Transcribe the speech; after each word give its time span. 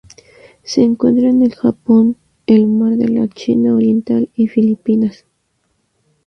Se 0.63 0.81
encuentra 0.81 1.29
en 1.29 1.43
el 1.43 1.53
Japón, 1.53 2.17
el 2.47 2.65
Mar 2.65 2.93
de 2.97 3.07
la 3.07 3.27
China 3.27 3.75
Oriental 3.75 4.31
y 4.33 4.47
Filipinas. 4.47 5.27